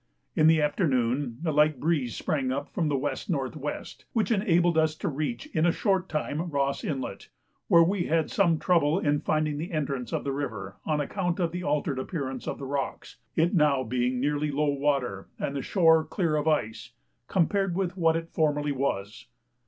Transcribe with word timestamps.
In 0.35 0.47
the 0.47 0.59
afternoon 0.63 1.37
a 1.45 1.51
light 1.51 1.79
breeze 1.79 2.15
sprang 2.15 2.51
up 2.51 2.73
from 2.73 2.89
W.N.W., 2.89 3.83
which 4.13 4.31
enabled 4.31 4.75
us 4.75 4.95
to 4.95 5.07
reach 5.07 5.45
in 5.53 5.63
a 5.63 5.71
short 5.71 6.09
time 6.09 6.49
Ross 6.49 6.83
Inlet, 6.83 7.29
where 7.67 7.83
we 7.83 8.07
had 8.07 8.31
some 8.31 8.57
trouble 8.57 8.97
in 8.97 9.19
finding 9.21 9.59
the 9.59 9.71
entrance 9.71 10.11
of 10.11 10.23
the 10.23 10.31
river 10.31 10.77
on 10.87 10.99
account 10.99 11.39
of 11.39 11.51
the 11.51 11.63
altered 11.63 11.99
appearance 11.99 12.47
of 12.47 12.57
the 12.57 12.65
rocks, 12.65 13.17
it 13.35 13.55
being 13.89 14.19
now 14.19 14.19
nearly 14.19 14.49
low 14.49 14.69
water 14.73 15.27
and 15.37 15.55
the 15.55 15.61
shore 15.61 16.03
clear 16.03 16.35
of 16.35 16.47
ice, 16.47 16.93
compared 17.27 17.75
with 17.75 17.95
what 17.95 18.15
it 18.15 18.29
formerly 18.33 18.71
was. 18.71 19.27